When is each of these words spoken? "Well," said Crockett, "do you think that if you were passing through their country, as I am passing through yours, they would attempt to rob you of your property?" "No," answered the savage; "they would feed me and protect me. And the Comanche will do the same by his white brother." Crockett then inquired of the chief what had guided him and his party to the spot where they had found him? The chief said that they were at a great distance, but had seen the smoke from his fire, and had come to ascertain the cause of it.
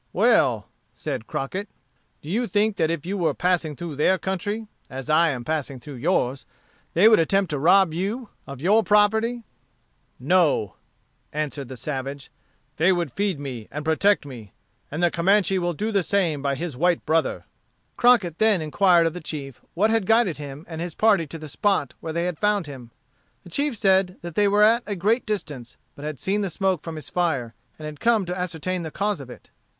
"Well," 0.13 0.65
said 0.95 1.27
Crockett, 1.27 1.69
"do 2.23 2.31
you 2.31 2.47
think 2.47 2.77
that 2.77 2.89
if 2.89 3.05
you 3.05 3.19
were 3.19 3.35
passing 3.35 3.75
through 3.75 3.97
their 3.97 4.17
country, 4.17 4.65
as 4.89 5.11
I 5.11 5.29
am 5.29 5.45
passing 5.45 5.79
through 5.79 5.97
yours, 6.01 6.43
they 6.95 7.07
would 7.07 7.19
attempt 7.19 7.51
to 7.51 7.59
rob 7.59 7.93
you 7.93 8.29
of 8.47 8.63
your 8.63 8.83
property?" 8.83 9.43
"No," 10.19 10.73
answered 11.31 11.67
the 11.67 11.77
savage; 11.77 12.31
"they 12.77 12.91
would 12.91 13.11
feed 13.11 13.39
me 13.39 13.67
and 13.69 13.85
protect 13.85 14.25
me. 14.25 14.53
And 14.89 15.03
the 15.03 15.11
Comanche 15.11 15.59
will 15.59 15.73
do 15.73 15.91
the 15.91 16.01
same 16.01 16.41
by 16.41 16.55
his 16.55 16.75
white 16.75 17.05
brother." 17.05 17.45
Crockett 17.95 18.39
then 18.39 18.59
inquired 18.59 19.05
of 19.05 19.13
the 19.13 19.21
chief 19.21 19.61
what 19.75 19.91
had 19.91 20.07
guided 20.07 20.37
him 20.39 20.65
and 20.67 20.81
his 20.81 20.95
party 20.95 21.27
to 21.27 21.37
the 21.37 21.47
spot 21.47 21.93
where 21.99 22.11
they 22.11 22.23
had 22.25 22.39
found 22.39 22.65
him? 22.65 22.89
The 23.43 23.49
chief 23.51 23.77
said 23.77 24.17
that 24.23 24.33
they 24.33 24.47
were 24.47 24.63
at 24.63 24.81
a 24.87 24.95
great 24.95 25.27
distance, 25.27 25.77
but 25.95 26.03
had 26.03 26.17
seen 26.17 26.41
the 26.41 26.49
smoke 26.49 26.81
from 26.81 26.95
his 26.95 27.09
fire, 27.11 27.53
and 27.77 27.85
had 27.85 27.99
come 27.99 28.25
to 28.25 28.35
ascertain 28.35 28.81
the 28.81 28.89
cause 28.89 29.19
of 29.19 29.29
it. 29.29 29.51